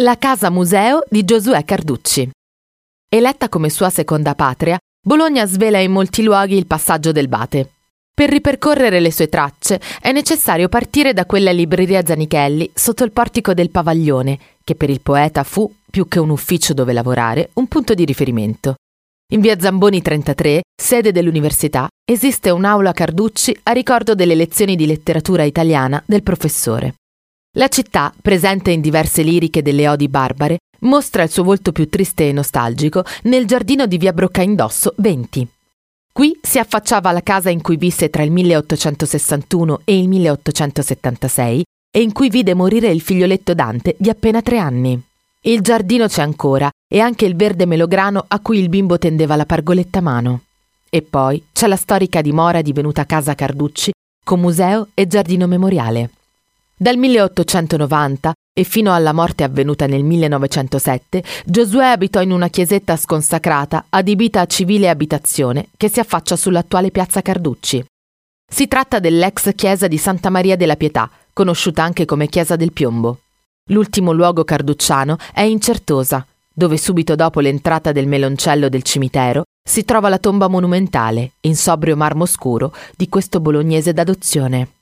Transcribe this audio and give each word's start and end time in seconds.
La 0.00 0.16
casa 0.16 0.48
museo 0.48 1.02
di 1.10 1.24
Giosuè 1.26 1.62
Carducci. 1.62 2.30
Eletta 3.06 3.50
come 3.50 3.68
sua 3.68 3.90
seconda 3.90 4.34
patria, 4.34 4.78
Bologna 4.98 5.44
svela 5.44 5.78
in 5.78 5.92
molti 5.92 6.22
luoghi 6.22 6.56
il 6.56 6.66
passaggio 6.66 7.12
del 7.12 7.28
Bate. 7.28 7.70
Per 8.14 8.30
ripercorrere 8.30 8.98
le 8.98 9.12
sue 9.12 9.28
tracce 9.28 9.78
è 10.00 10.10
necessario 10.10 10.70
partire 10.70 11.12
da 11.12 11.26
quella 11.26 11.50
libreria 11.50 12.02
Zanichelli 12.02 12.70
sotto 12.72 13.04
il 13.04 13.12
portico 13.12 13.52
del 13.52 13.68
Pavaglione, 13.68 14.38
che 14.64 14.74
per 14.74 14.88
il 14.88 15.02
poeta 15.02 15.42
fu, 15.42 15.70
più 15.90 16.08
che 16.08 16.18
un 16.18 16.30
ufficio 16.30 16.72
dove 16.72 16.94
lavorare, 16.94 17.50
un 17.54 17.66
punto 17.66 17.92
di 17.92 18.06
riferimento. 18.06 18.76
In 19.34 19.42
via 19.42 19.60
Zamboni 19.60 20.00
33, 20.00 20.62
sede 20.80 21.12
dell'università, 21.12 21.88
esiste 22.10 22.48
un'aula 22.48 22.92
Carducci 22.92 23.54
a 23.64 23.72
ricordo 23.72 24.14
delle 24.14 24.34
lezioni 24.34 24.76
di 24.76 24.86
letteratura 24.86 25.42
italiana 25.42 26.02
del 26.06 26.22
professore. 26.22 26.94
La 27.54 27.66
città, 27.66 28.14
presente 28.22 28.70
in 28.70 28.80
diverse 28.80 29.22
liriche 29.22 29.60
delle 29.60 29.88
odi 29.88 30.06
barbare, 30.06 30.58
mostra 30.82 31.24
il 31.24 31.30
suo 31.30 31.42
volto 31.42 31.72
più 31.72 31.88
triste 31.88 32.28
e 32.28 32.32
nostalgico 32.32 33.02
nel 33.24 33.44
giardino 33.44 33.86
di 33.86 33.98
via 33.98 34.12
Broccaindosso 34.12 34.94
20. 34.98 35.48
Qui 36.12 36.38
si 36.40 36.60
affacciava 36.60 37.10
la 37.10 37.24
casa 37.24 37.50
in 37.50 37.60
cui 37.60 37.76
visse 37.76 38.08
tra 38.08 38.22
il 38.22 38.30
1861 38.30 39.80
e 39.82 39.98
il 39.98 40.06
1876 40.06 41.64
e 41.90 42.00
in 42.00 42.12
cui 42.12 42.28
vide 42.28 42.54
morire 42.54 42.86
il 42.86 43.00
figlioletto 43.00 43.52
Dante 43.52 43.96
di 43.98 44.08
appena 44.08 44.40
tre 44.42 44.58
anni. 44.58 45.02
Il 45.40 45.60
giardino 45.60 46.06
c'è 46.06 46.22
ancora 46.22 46.70
e 46.86 47.00
anche 47.00 47.24
il 47.24 47.34
verde 47.34 47.66
melograno 47.66 48.24
a 48.28 48.38
cui 48.38 48.60
il 48.60 48.68
bimbo 48.68 48.96
tendeva 48.96 49.34
la 49.34 49.44
pargoletta 49.44 50.00
mano. 50.00 50.42
E 50.88 51.02
poi 51.02 51.42
c'è 51.52 51.66
la 51.66 51.74
storica 51.74 52.20
dimora 52.20 52.62
divenuta 52.62 53.06
Casa 53.06 53.34
Carducci 53.34 53.90
con 54.22 54.38
museo 54.38 54.86
e 54.94 55.08
giardino 55.08 55.48
memoriale. 55.48 56.10
Dal 56.82 56.96
1890 56.96 58.32
e 58.54 58.64
fino 58.64 58.94
alla 58.94 59.12
morte 59.12 59.44
avvenuta 59.44 59.86
nel 59.86 60.02
1907, 60.02 61.22
Giosuè 61.44 61.84
abitò 61.84 62.22
in 62.22 62.30
una 62.30 62.48
chiesetta 62.48 62.96
sconsacrata 62.96 63.84
adibita 63.90 64.40
a 64.40 64.46
civile 64.46 64.88
abitazione 64.88 65.68
che 65.76 65.90
si 65.90 66.00
affaccia 66.00 66.36
sull'attuale 66.36 66.90
piazza 66.90 67.20
Carducci. 67.20 67.84
Si 68.50 68.66
tratta 68.66 68.98
dell'ex 68.98 69.54
chiesa 69.54 69.88
di 69.88 69.98
Santa 69.98 70.30
Maria 70.30 70.56
della 70.56 70.76
Pietà, 70.76 71.10
conosciuta 71.34 71.82
anche 71.82 72.06
come 72.06 72.28
Chiesa 72.28 72.56
del 72.56 72.72
Piombo. 72.72 73.18
L'ultimo 73.68 74.12
luogo 74.12 74.42
carducciano 74.44 75.18
è 75.34 75.42
in 75.42 75.60
Certosa, 75.60 76.26
dove 76.50 76.78
subito 76.78 77.14
dopo 77.14 77.40
l'entrata 77.40 77.92
del 77.92 78.06
meloncello 78.06 78.70
del 78.70 78.84
cimitero 78.84 79.42
si 79.62 79.84
trova 79.84 80.08
la 80.08 80.18
tomba 80.18 80.48
monumentale, 80.48 81.32
in 81.40 81.56
sobrio 81.56 81.94
marmo 81.94 82.24
scuro, 82.24 82.72
di 82.96 83.10
questo 83.10 83.38
bolognese 83.38 83.92
d'adozione. 83.92 84.79